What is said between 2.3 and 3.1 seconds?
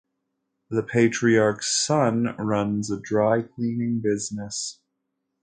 runs a